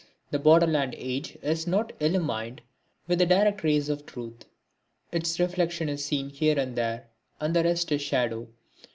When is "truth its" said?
4.07-5.39